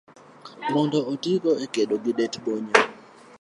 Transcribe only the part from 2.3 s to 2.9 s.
bonyo.